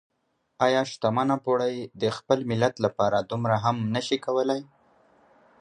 ايا 0.65 0.81
شتمنه 0.91 1.35
پوړۍ 1.45 1.75
د 2.01 2.03
خپل 2.17 2.39
ملت 2.51 2.75
لپاره 2.85 3.17
دومره 3.31 3.55
هم 3.65 3.77
نشي 3.95 4.17
کولای؟ 4.25 4.61